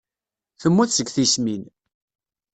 Temmut 0.61 0.89
seg 0.93 1.07
tismin. 1.15 1.63